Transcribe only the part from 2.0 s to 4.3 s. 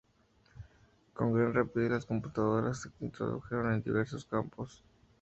computadoras se introdujeron en diversos